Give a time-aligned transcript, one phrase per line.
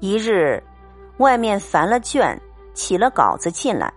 [0.00, 0.62] 一日，
[1.18, 2.40] 外面烦了卷，
[2.72, 3.92] 起了稿子进来，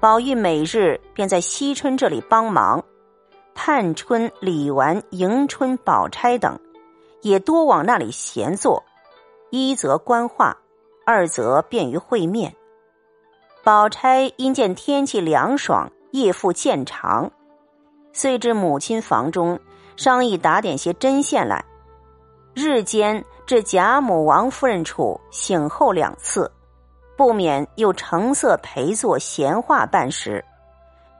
[0.00, 2.82] 宝玉每日便在惜春这里帮忙。
[3.54, 6.58] 探春、李纨、迎春、宝钗等，
[7.20, 8.82] 也多往那里闲坐，
[9.50, 10.56] 一则观画，
[11.04, 12.56] 二则便于会面。
[13.62, 17.30] 宝钗因见天气凉爽，夜复渐长，
[18.14, 19.60] 遂至母亲房中
[19.96, 21.62] 商议打点些针线来。
[22.54, 26.50] 日间至贾母、王夫人处醒后两次，
[27.16, 30.44] 不免又成色陪坐闲话半时。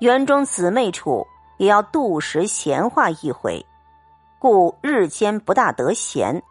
[0.01, 1.27] 园中姊妹处。
[1.59, 3.67] 也要度时闲话一回，
[4.39, 6.43] 故日间不大得闲。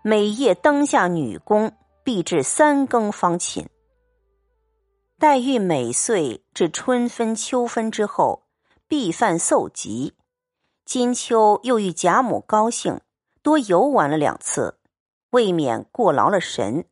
[0.00, 1.70] 每夜灯下女工，
[2.02, 3.68] 必至三更方寝。
[5.18, 8.44] 黛玉每岁至春分、秋分之后，
[8.88, 10.14] 必犯嗽疾。
[10.86, 12.98] 今秋又遇贾母高兴，
[13.42, 14.78] 多游玩了两次，
[15.30, 16.86] 未免过劳了神。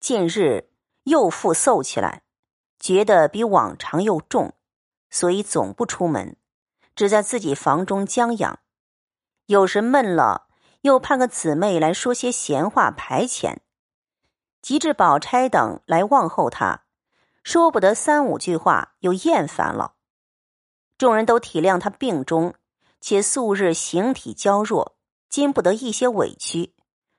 [0.00, 0.70] 近日
[1.04, 2.22] 又复嗽起来，
[2.78, 4.54] 觉得比往常又重，
[5.10, 6.36] 所以总不出门。
[6.94, 8.58] 只在自己房中将养，
[9.46, 10.48] 有时闷了，
[10.80, 13.58] 又盼个姊妹来说些闲话排遣。
[14.60, 16.82] 及至宝钗等来望候他，
[17.44, 19.94] 说不得三五句话，又厌烦了。
[20.98, 22.54] 众人都体谅他病中，
[23.00, 24.97] 且素日形体娇弱，
[25.28, 26.74] 经不得一些委屈，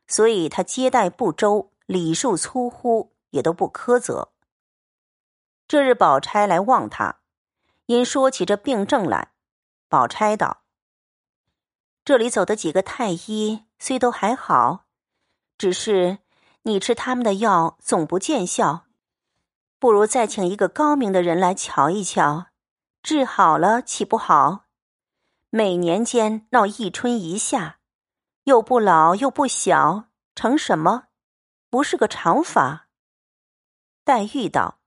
[0.07, 4.33] 所以他接待不周，礼数粗忽，也都不苛责。
[5.67, 7.19] 这日宝钗来望他，
[7.85, 9.33] 因说起这病症来。
[9.87, 10.63] 宝钗道
[12.05, 14.85] ：“这里走的几个太医虽都还好，
[15.57, 16.19] 只是
[16.63, 18.85] 你吃他们的药总不见效，
[19.79, 22.47] 不如再请一个高明的人来瞧一瞧，
[23.01, 24.65] 治好了岂不好？
[25.49, 27.78] 每年间闹一春一夏，
[28.43, 31.07] 又不老又不小，成什么？
[31.69, 32.89] 不是个长法。”
[34.03, 34.79] 黛玉道：“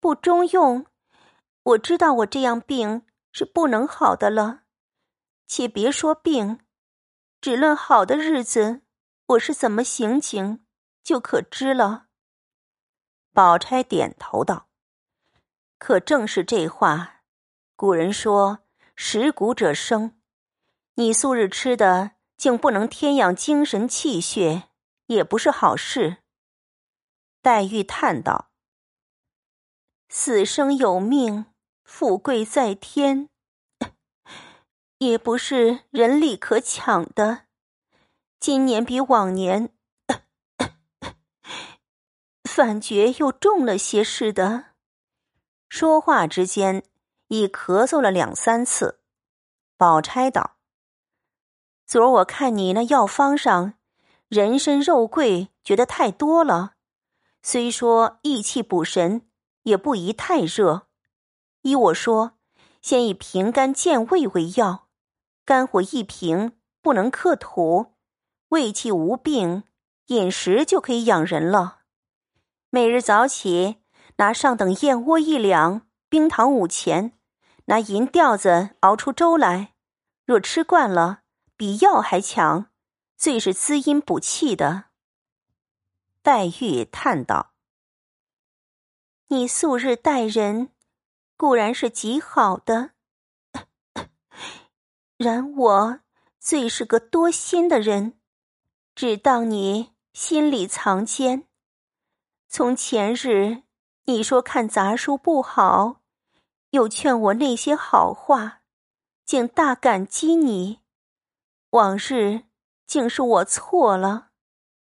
[0.00, 0.86] 不中用。”
[1.64, 4.64] 我知道我这样病是不能好的了，
[5.46, 6.60] 且别说病，
[7.40, 8.82] 只论好的日子，
[9.28, 10.66] 我是怎么行情，
[11.02, 12.08] 就可知了。
[13.32, 14.68] 宝钗点头道
[15.78, 17.22] ：“可正是这话。
[17.76, 20.20] 古人说‘食谷者生’，
[20.94, 24.64] 你素日吃的竟不能添养精神气血，
[25.06, 26.18] 也不是好事。”
[27.42, 28.50] 黛玉叹道
[30.08, 31.46] ：“死生有命。”
[31.84, 33.28] 富贵在天，
[34.98, 37.42] 也不是人力可抢的。
[38.40, 39.70] 今年比往年，
[42.48, 44.72] 反觉又重了些似的。
[45.68, 46.82] 说话之间，
[47.28, 49.00] 已咳嗽了两三次。
[49.76, 50.53] 宝钗道
[51.94, 53.74] ：“昨儿我看你那药方上，
[54.26, 56.72] 人参、肉桂，觉得太多了。
[57.40, 59.22] 虽说益气补神，
[59.62, 60.88] 也不宜太热。”
[61.62, 62.32] 依我说，
[62.82, 64.88] 先以平肝健胃为要，
[65.44, 67.94] 肝火一平，不能克土，
[68.48, 69.62] 胃气无病，
[70.06, 71.82] 饮食就可以养人了。
[72.70, 73.76] 每日早起，
[74.16, 77.12] 拿上等燕窝一两，冰糖五钱，
[77.66, 79.74] 拿银吊子熬出粥来。
[80.26, 81.20] 若吃惯了，
[81.56, 82.66] 比药还强，
[83.16, 84.84] 最是滋阴补气的。
[86.22, 87.52] 黛玉叹道
[89.28, 90.70] ：“你素日待人。”
[91.36, 92.92] 固然是极好的，
[95.16, 96.00] 然我
[96.38, 98.16] 最是个多心的人，
[98.94, 101.48] 只当你心里藏奸。
[102.46, 103.64] 从前日
[104.04, 106.00] 你说看杂书不好，
[106.70, 108.60] 又劝我那些好话，
[109.24, 110.83] 竟大感激你。
[111.74, 112.44] 往日
[112.86, 114.28] 竟是我错了，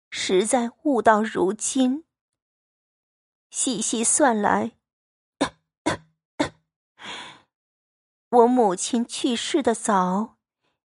[0.09, 2.05] 实在悟到如今。
[3.51, 4.71] 细细算来。
[8.31, 10.37] 我母亲去世的早，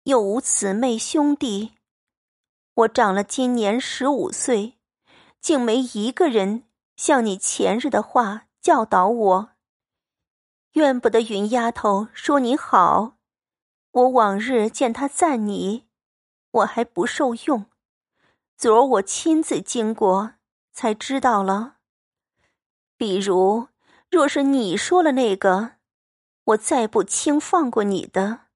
[0.03, 1.73] 又无姊妹兄弟，
[2.75, 4.77] 我长了今年十五岁，
[5.39, 9.49] 竟没一个人像你前日的话教导我。
[10.73, 13.17] 怨不得云丫头说你好，
[13.91, 15.87] 我往日见他赞你，
[16.51, 17.65] 我还不受用。
[18.57, 20.35] 昨儿我亲自经过，
[20.71, 21.77] 才知道了。
[22.95, 23.67] 比如，
[24.09, 25.73] 若是你说了那个。
[26.45, 28.47] 我再不轻放过你的，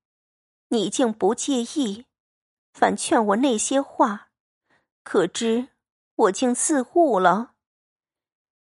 [0.69, 2.05] 你竟不介意，
[2.73, 4.31] 反劝我那些话，
[5.03, 5.69] 可知
[6.15, 7.53] 我竟自误了。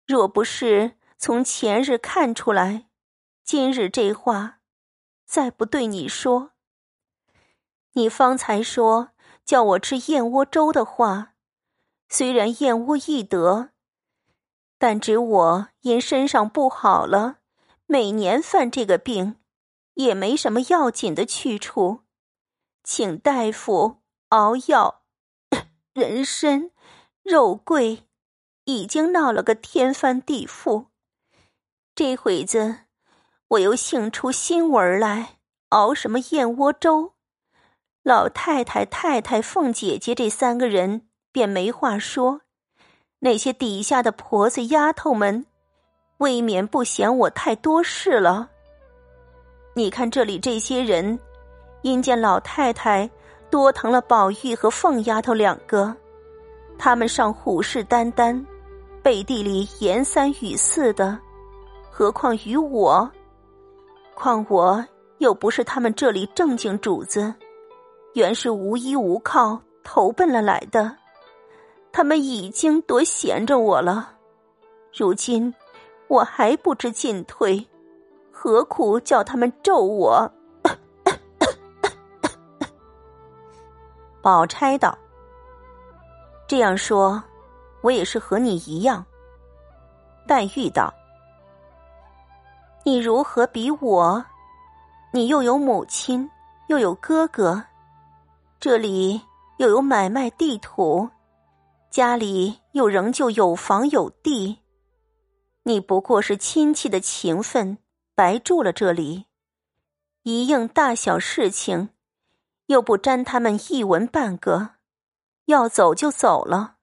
[0.07, 2.89] 若不是从前日看出来，
[3.43, 4.61] 今日这话
[5.25, 6.53] 再不对你说。
[7.93, 9.09] 你方才说
[9.43, 11.33] 叫我吃燕窝粥的话，
[12.07, 13.69] 虽然燕窝易得，
[14.77, 17.39] 但只我因身上不好了，
[17.85, 19.37] 每年犯这个病，
[19.95, 22.01] 也没什么要紧的去处，
[22.83, 23.97] 请大夫
[24.29, 25.01] 熬药。
[25.93, 26.71] 人参、
[27.23, 28.07] 肉桂，
[28.65, 30.85] 已经闹了个天翻地覆。
[31.95, 32.81] 这会子，
[33.49, 35.39] 我又兴出新文来，
[35.69, 37.15] 熬什么燕窝粥。
[38.09, 41.03] 老太太、太太、凤姐姐这三个人。
[41.31, 42.41] 便没话说，
[43.19, 45.45] 那些底下的婆子丫头们，
[46.17, 48.49] 未免不嫌我太多事了。
[49.75, 51.19] 你看这里这些人，
[51.83, 53.07] 因见老太太
[53.51, 55.95] 多疼了宝玉和凤丫头两个，
[56.79, 58.43] 他们尚虎视眈眈，
[59.03, 61.15] 背地里言三语四的，
[61.91, 63.07] 何况于我？
[64.15, 64.83] 况我
[65.19, 67.31] 又不是他们这里正经主子，
[68.13, 70.95] 原是无依无靠投奔了来的。
[71.91, 74.13] 他们已经多闲着我了，
[74.93, 75.53] 如今
[76.07, 77.65] 我还不知进退，
[78.31, 80.31] 何苦叫他们咒我？
[84.21, 84.97] 宝钗道
[86.47, 87.21] ：“这样说，
[87.81, 89.03] 我也是和你一样。”
[90.27, 90.93] 黛玉道
[92.85, 94.23] ：“你如何比我？
[95.11, 96.29] 你又有母亲，
[96.67, 97.63] 又有哥哥，
[98.59, 99.21] 这里
[99.57, 101.09] 又有买卖地土。”
[101.89, 104.59] 家里又仍旧有房有地，
[105.63, 107.79] 你不过是亲戚的情分，
[108.13, 109.25] 白住了这里，
[110.21, 111.89] 一应大小事情，
[112.67, 114.75] 又不沾他们一文半个，
[115.45, 116.75] 要走就走了。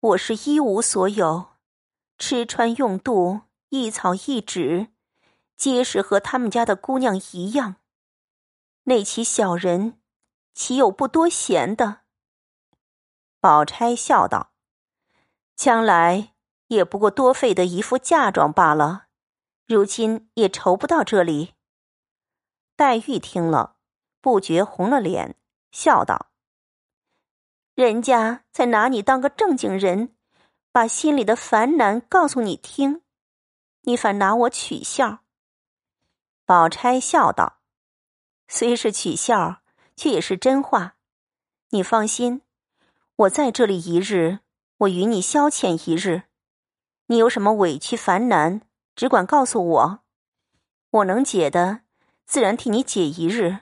[0.00, 1.48] 我是一无所有，
[2.16, 4.86] 吃穿用度一草一纸，
[5.58, 7.76] 皆是和他们家的姑娘一样。
[8.84, 10.00] 那起小人，
[10.54, 12.00] 岂有不多闲的？
[13.40, 14.52] 宝钗笑道
[15.56, 16.34] ：“将来
[16.68, 19.06] 也不过多费的一副嫁妆罢了，
[19.66, 21.54] 如今也愁不到这里。”
[22.76, 23.76] 黛玉听了，
[24.20, 25.36] 不觉红了脸，
[25.70, 26.30] 笑道
[27.74, 30.14] ：“人家在拿你当个正经人，
[30.70, 33.02] 把心里的烦难告诉你听，
[33.82, 35.20] 你反拿我取笑。”
[36.44, 37.60] 宝钗笑道
[38.48, 39.61] ：“虽是取笑，
[39.96, 40.96] 却也是真话。
[41.70, 42.42] 你放心。”
[43.16, 44.38] 我在这里一日，
[44.78, 46.22] 我与你消遣一日。
[47.06, 48.62] 你有什么委屈烦难，
[48.96, 50.00] 只管告诉我，
[50.90, 51.82] 我能解的，
[52.24, 53.60] 自然替你解一日。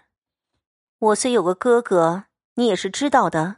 [0.98, 3.56] 我虽有个哥哥，你也是知道的，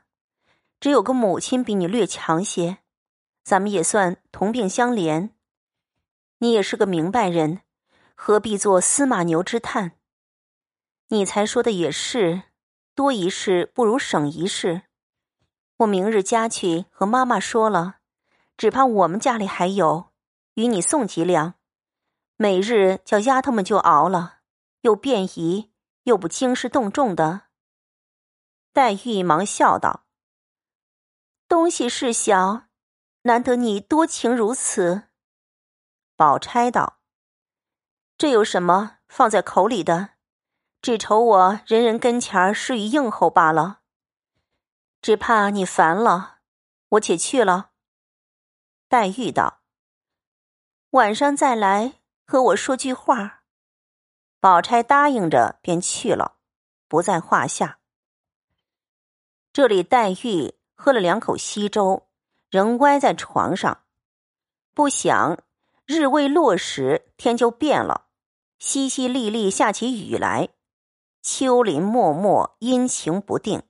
[0.80, 2.78] 只有个母亲比你略强些，
[3.44, 5.30] 咱们也算同病相怜。
[6.38, 7.60] 你也是个明白人，
[8.14, 9.92] 何必做司马牛之叹？
[11.08, 12.44] 你才说的也是，
[12.94, 14.82] 多一事不如省一事。
[15.78, 17.96] 我明日家去和妈妈说了，
[18.56, 20.12] 只怕我们家里还有，
[20.54, 21.54] 与你送几两，
[22.36, 24.40] 每日叫丫头们就熬了，
[24.82, 25.72] 又便宜
[26.04, 27.42] 又不惊师动众的。
[28.72, 30.06] 黛玉忙笑道
[31.48, 32.68] ：“东西是小，
[33.22, 35.08] 难得你多情如此。”
[36.16, 37.00] 宝钗道
[38.16, 40.10] ：“这有什么放在口里的？
[40.82, 43.78] 只愁我人人跟前儿施于应候罢了。”
[45.00, 46.40] 只怕你烦了，
[46.90, 47.70] 我且去了。
[48.88, 49.62] 黛玉道
[50.90, 51.94] ：“晚上再来
[52.26, 53.44] 和我说句话。”
[54.38, 56.36] 宝钗答应着便去了，
[56.88, 57.78] 不在话下。
[59.52, 62.08] 这里黛玉喝了两口稀粥，
[62.50, 63.84] 仍歪在床上，
[64.74, 65.38] 不想
[65.86, 68.06] 日未落时，天就变了，
[68.58, 70.48] 淅淅沥沥下起雨来，
[71.22, 73.62] 秋林漠漠，阴晴不定。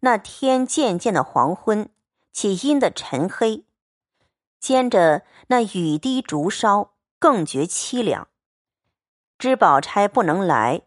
[0.00, 1.88] 那天渐渐的黄昏，
[2.32, 3.64] 起阴的沉黑，
[4.58, 8.26] 兼着那雨滴竹梢，更觉凄凉。
[9.38, 10.82] 知宝钗不能来，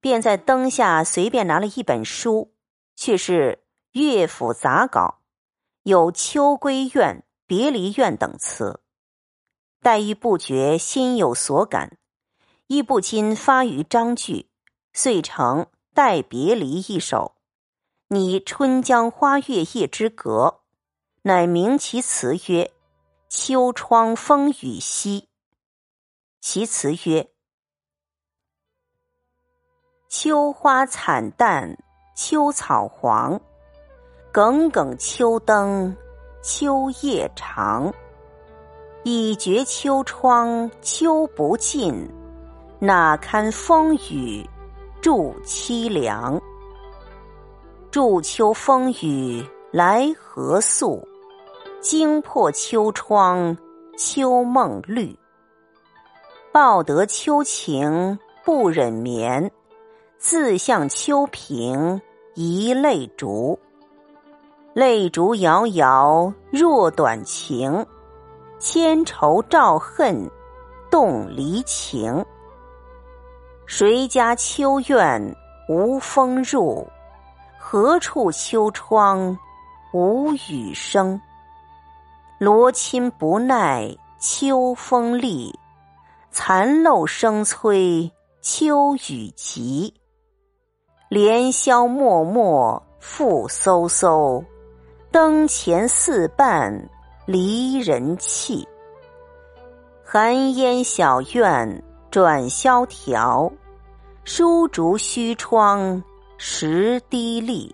[0.00, 2.54] 便在灯下随便拿了一本书，
[2.94, 5.22] 却是乐府杂稿，
[5.82, 8.80] 有《秋闺怨》《别离怨》等词。
[9.80, 11.98] 黛玉不觉心有所感，
[12.68, 14.48] 亦不禁发于章句，
[14.94, 15.62] 遂成
[15.94, 17.34] 《待别离》一首。
[18.08, 20.60] 拟《春江花月夜之歌》，
[21.22, 22.70] 乃名其词曰
[23.30, 25.28] ：“秋窗风雨夕。”
[26.42, 27.30] 其词曰
[30.10, 31.78] ：“秋花惨淡
[32.14, 33.40] 秋草黄，
[34.30, 35.96] 耿耿秋灯
[36.42, 37.90] 秋夜长。
[39.04, 42.08] 已觉秋窗秋不尽，
[42.78, 44.46] 哪堪风雨
[45.02, 46.40] 助凄凉。”
[47.90, 51.06] 祝秋风雨来何宿？
[51.80, 53.54] 惊破秋窗，
[53.98, 55.14] 秋梦绿。
[56.52, 59.50] 报得秋情不忍眠，
[60.16, 62.00] 自向秋屏
[62.34, 63.58] 一泪烛。
[64.72, 67.84] 泪烛遥遥若短情，
[68.58, 70.30] 千愁照恨
[70.90, 72.24] 动离情。
[73.66, 75.36] 谁家秋院
[75.68, 76.86] 无风入？
[77.58, 79.38] 何处秋窗
[79.92, 81.18] 无雨声？
[82.38, 83.88] 罗衾不耐
[84.18, 85.58] 秋风力，
[86.30, 89.94] 残漏声催秋雨急。
[91.08, 94.44] 连宵默默复飕飕，
[95.10, 96.90] 灯前四半
[97.26, 98.66] 离人泣。
[100.04, 103.50] 寒烟小院转萧条。
[104.22, 106.04] 疏竹虚窗
[106.36, 107.72] 石滴沥，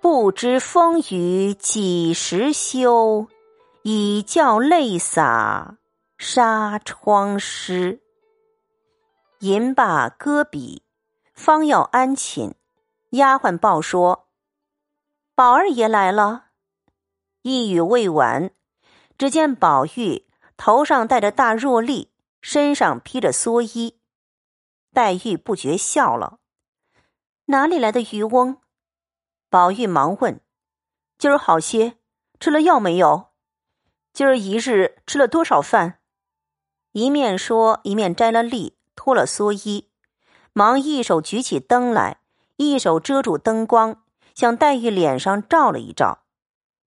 [0.00, 3.28] 不知风雨几时休？
[3.82, 5.76] 已教泪洒
[6.18, 8.00] 纱窗湿。
[9.38, 10.82] 吟罢歌笔，
[11.32, 12.52] 方要安寝，
[13.10, 14.26] 丫鬟报说
[15.36, 16.46] ：“宝二爷来了。”
[17.42, 18.50] 一语未完，
[19.16, 20.26] 只见宝玉
[20.56, 22.10] 头上戴着大箬笠，
[22.48, 23.98] 身上披着蓑衣。
[24.92, 26.38] 黛玉不觉笑了，
[27.46, 28.58] 哪里来的渔翁？
[29.50, 30.40] 宝玉忙问
[31.18, 31.98] ：“今儿好些，
[32.38, 33.32] 吃了药没有？
[34.12, 35.98] 今儿一日吃了多少饭？”
[36.94, 39.90] 一面说，一面摘了笠，脱了蓑衣，
[40.52, 42.20] 忙一手举起灯来，
[42.58, 44.04] 一手遮住灯光，
[44.36, 46.22] 向黛玉脸上照了一照，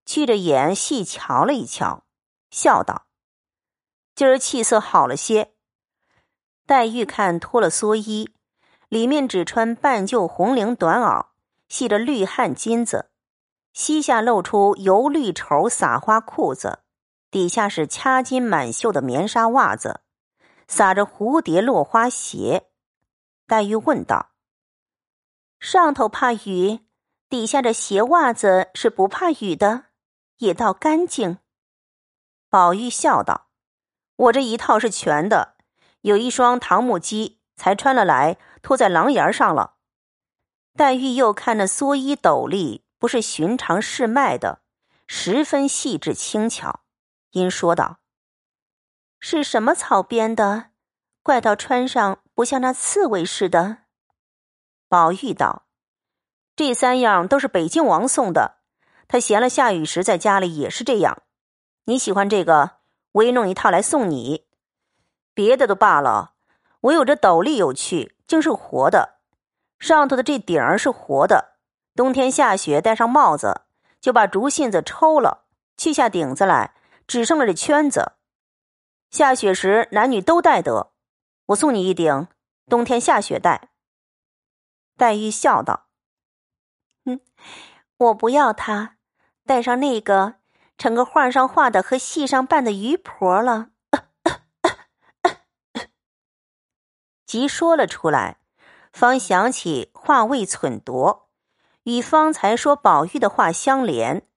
[0.05, 2.05] 去着眼细瞧了一瞧，
[2.49, 3.07] 笑道
[4.19, 5.53] ：“今儿气色好了些。”
[6.67, 8.33] 黛玉看脱了蓑衣，
[8.89, 11.27] 里面只穿半旧红绫短袄，
[11.69, 13.11] 系着绿汗巾子，
[13.71, 16.79] 膝下露出油绿绸撒花裤子，
[17.31, 20.01] 底下是掐金满袖的棉纱袜子，
[20.67, 22.67] 撒着蝴蝶落花鞋。
[23.47, 24.31] 黛玉问道
[25.61, 26.81] ：“上头怕雨，
[27.29, 29.85] 底下这鞋袜子是不怕雨的，
[30.39, 31.38] 也倒干净。”
[32.51, 33.47] 宝玉笑道
[34.19, 35.55] ：“我这一套是全的。”
[36.01, 39.75] 有一双唐木屐，才穿了来，脱在廊檐上了。
[40.77, 44.61] 黛玉又看那蓑衣斗笠，不是寻常市卖的，
[45.07, 46.83] 十分细致轻巧，
[47.31, 47.99] 因说道
[49.19, 50.67] ：“是什么草编的？
[51.21, 53.79] 怪到穿上不像那刺猬似的。”
[54.88, 55.65] 宝玉道
[56.55, 58.59] ：“这三样都是北静王送的，
[59.09, 61.23] 他闲了下雨时在家里也是这样。
[61.83, 62.78] 你喜欢这个，
[63.13, 64.45] 我也弄一套来送你。”
[65.33, 66.33] 别的都罢了，
[66.81, 69.19] 我有这斗笠有趣，竟是活的。
[69.77, 71.57] 上头的这顶儿是活的，
[71.95, 73.61] 冬天下雪戴上帽子，
[74.01, 75.45] 就把竹信子抽了，
[75.77, 76.73] 去下顶子来，
[77.07, 78.13] 只剩了这圈子。
[79.09, 80.91] 下雪时男女都戴得。
[81.47, 82.27] 我送你一顶，
[82.67, 83.69] 冬天下雪戴。
[84.97, 85.87] 黛玉笑道
[87.05, 87.21] ：“嗯，
[87.97, 88.97] 我不要它，
[89.45, 90.35] 戴上那个，
[90.79, 93.69] 成个画上画的和戏上扮的鱼婆了。”
[97.27, 98.39] 即说了出来，
[98.91, 101.29] 方想起话未忖夺，
[101.83, 104.27] 与方才说宝玉的话相连，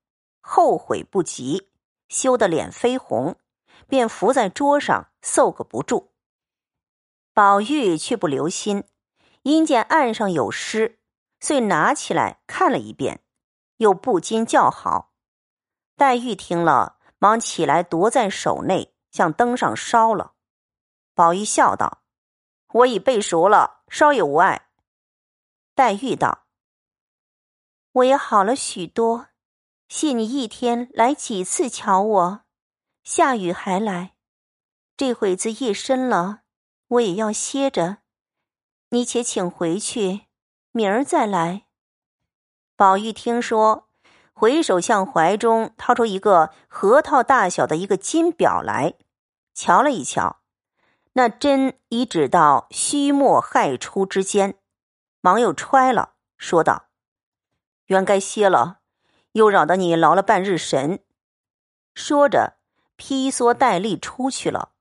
[0.41, 1.71] 后悔不及，
[2.07, 3.37] 羞得脸绯红，
[3.87, 6.11] 便伏在桌上嗽个不住。
[7.33, 8.83] 宝玉却不留心，
[9.41, 10.99] 因见案上有诗，
[11.39, 13.21] 遂拿起来看了一遍，
[13.77, 15.12] 又不禁叫好。
[15.95, 20.33] 黛玉听了，忙起来夺在手内，向灯上烧了。
[21.13, 21.99] 宝玉笑道。
[22.73, 24.69] 我已背熟了，稍也无碍。
[25.75, 26.47] 黛玉道
[27.93, 29.27] ：“我也好了许多，
[29.87, 32.41] 谢你一天来几次瞧我，
[33.03, 34.15] 下雨还来。
[34.97, 36.41] 这会子夜深了，
[36.87, 37.99] 我也要歇着。
[38.89, 40.21] 你且请回去，
[40.71, 41.67] 明儿再来。”
[42.75, 43.87] 宝玉听说，
[44.33, 48.95] 回首向怀中掏出一个核桃大小的一个金表来，
[49.53, 50.41] 瞧了一瞧。
[51.13, 54.55] 那针已指到虚末亥初之间，
[55.21, 56.87] 忙又揣了，说道
[57.85, 58.79] ：“原该歇了，
[59.33, 60.99] 又扰得你劳了半日神。”
[61.93, 62.55] 说着，
[62.95, 64.71] 披蓑戴笠出去了，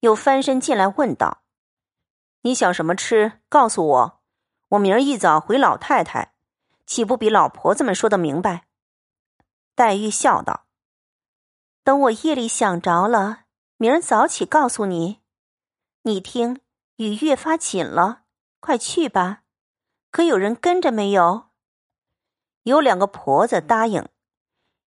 [0.00, 1.42] 又翻身进来问道
[2.42, 3.40] ：“你想什么吃？
[3.48, 4.20] 告诉我，
[4.70, 6.34] 我明儿一早回老太太，
[6.84, 8.64] 岂不比老婆子们说的明白？”
[9.74, 10.66] 黛玉笑道
[11.82, 13.44] ：“等我夜里想着了，
[13.76, 15.22] 明儿早起告诉你。”
[16.04, 16.60] 你听，
[16.96, 18.24] 雨越发紧了，
[18.60, 19.44] 快去吧。
[20.10, 21.50] 可有人跟着没有？
[22.64, 24.06] 有两个婆子答应，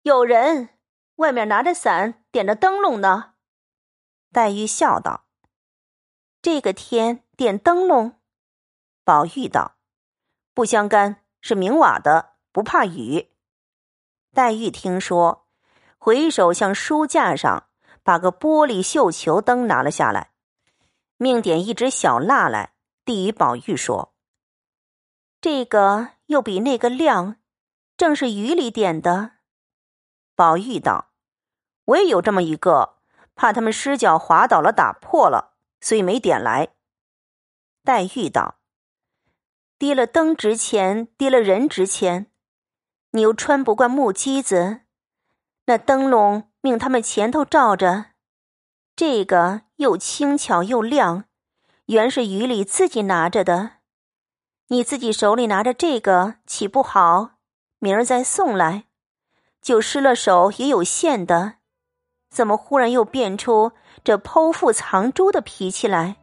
[0.01, 0.77] 有人，
[1.15, 3.35] 外面拿着伞，点着灯笼呢。
[4.31, 5.25] 黛玉笑道
[6.41, 8.19] ：“这个天点灯笼。”
[9.05, 9.77] 宝玉道
[10.53, 13.31] ：“不相干，是明瓦的，不怕雨。”
[14.35, 15.47] 黛玉听说，
[15.97, 17.69] 回首向书架上
[18.03, 20.31] 把个玻璃绣球灯拿了下来，
[21.15, 22.73] 命点一支小蜡来，
[23.05, 24.13] 递与宝玉说
[25.39, 27.37] ：“这个又比那个亮，
[27.95, 29.35] 正是雨里点的。”
[30.35, 31.13] 宝玉道
[31.85, 32.97] ：“我也有这么一个，
[33.35, 36.73] 怕他们失脚滑倒了，打破了，所以没点来。”
[37.85, 38.59] 黛玉道
[39.79, 42.33] ：“滴了灯值钱，滴了人值钱。
[43.15, 44.81] 你又穿不惯木屐子，
[45.67, 48.07] 那灯笼命他们前头照着，
[48.93, 51.23] 这个又轻巧又亮，
[51.85, 53.77] 原是雨里自己拿着的。
[54.67, 57.37] 你自己手里拿着这个，岂不好？
[57.79, 58.83] 明儿再送来。”
[59.63, 61.53] 就失了手也有限的，
[62.29, 63.71] 怎么忽然又变出
[64.03, 66.17] 这剖腹藏珠的脾气来？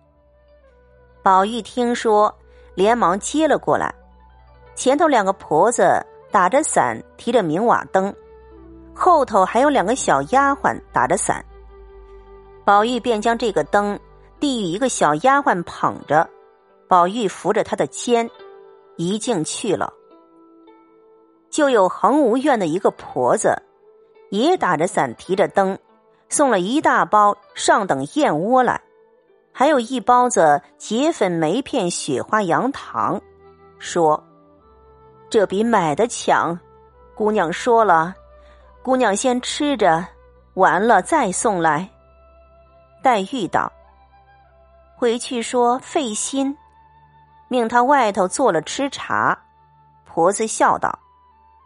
[1.23, 2.39] 宝玉听说，
[2.75, 3.95] 连忙接了过来。
[4.75, 8.13] 前头两个婆子打着伞，提着明瓦灯，
[8.95, 11.45] 后头还有两个小丫鬟打着伞。
[12.65, 13.99] 宝玉便将这个灯
[14.41, 16.27] 递与一个小丫鬟捧着，
[16.89, 18.29] 宝玉扶着她的肩，
[18.97, 19.93] 一径去了。
[21.51, 23.55] 就有恒无院的一个婆子，
[24.31, 25.79] 也打着伞，提着灯，
[26.31, 28.81] 送了一大包上等燕窝来，
[29.53, 33.21] 还有一包子结粉梅片雪花羊糖，
[33.79, 34.25] 说
[35.33, 36.59] ：“这比买的强。”
[37.17, 38.15] 姑娘说了，
[38.83, 40.07] 姑娘先吃着，
[40.55, 41.89] 完了再送来。
[43.03, 43.73] 黛玉道
[44.95, 46.55] ：“回去说费心，
[47.49, 49.39] 命他外头做了吃茶。”
[50.05, 50.99] 婆子笑道。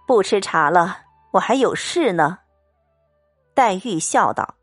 [0.07, 0.99] 不吃茶了，
[1.33, 2.39] 我还有事呢。
[3.55, 4.55] 黛玉笑道：“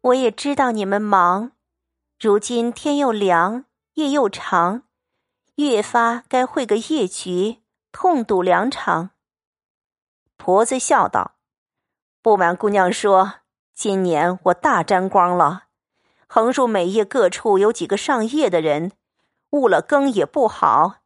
[0.00, 1.52] 我也知道你们忙，
[2.18, 4.84] 如今天又凉，夜又长，
[5.56, 7.61] 越发该会个夜局，
[7.92, 9.10] 痛赌两场。”
[10.36, 11.36] 婆子笑道
[12.20, 13.34] ：“不瞒姑娘说，
[13.72, 15.64] 今年我大沾光了，
[16.26, 18.92] 横竖每夜各处有几个上夜的人，
[19.50, 20.96] 误了更也不好，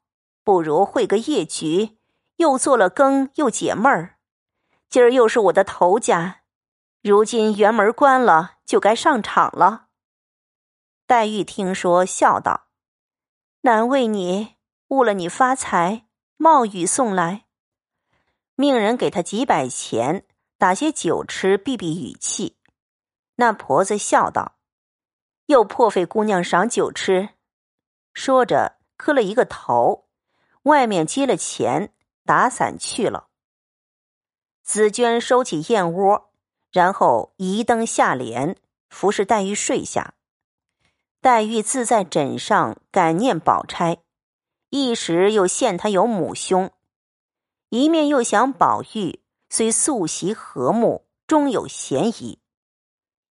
[0.42, 1.92] 不如会个夜局。”
[2.36, 4.18] 又做了更，又解闷儿。
[4.90, 6.42] 今儿又是我的头家，
[7.02, 9.86] 如今园门关了，就该上场了。
[11.06, 12.66] 黛玉听说，笑道
[13.62, 14.56] ：“难为你
[14.88, 16.05] 误了你发财，
[16.36, 17.46] 冒雨送来，
[18.54, 20.24] 命人给他几百钱，
[20.58, 22.56] 打些酒吃，避避雨气。”
[23.36, 24.56] 那婆子笑道
[25.46, 27.30] ：“又破费姑娘赏酒吃。”
[28.14, 30.08] 说着磕了一个头，
[30.62, 31.92] 外面接了钱。
[32.26, 33.28] 打伞去了。
[34.64, 36.32] 紫娟收起燕窝，
[36.72, 38.56] 然后移灯下帘，
[38.90, 40.14] 服侍黛玉睡下。
[41.20, 43.98] 黛玉自在枕上感念宝钗，
[44.70, 46.70] 一时又羡她有母兄，
[47.68, 52.40] 一面又想宝玉虽素习和睦，终有嫌疑。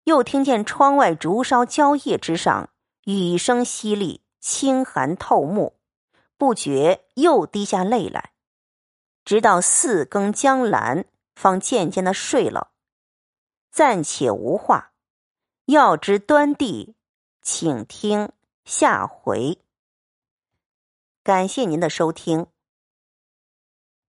[0.05, 2.69] 又听见窗外竹梢蕉叶之上
[3.05, 5.77] 雨声淅沥，清寒透目，
[6.37, 8.33] 不觉又滴下泪来。
[9.25, 12.73] 直到四更将阑，方渐渐的睡了。
[13.73, 14.93] 暂且无话，
[15.65, 16.95] 要知端地，
[17.41, 18.31] 请听
[18.65, 19.64] 下回。
[21.25, 22.54] 感谢您的收听。